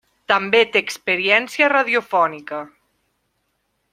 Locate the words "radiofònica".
1.75-2.65